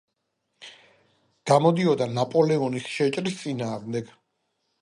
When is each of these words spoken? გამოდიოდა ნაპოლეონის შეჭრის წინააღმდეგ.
გამოდიოდა 1.51 2.09
ნაპოლეონის 2.15 2.91
შეჭრის 2.97 3.39
წინააღმდეგ. 3.43 4.15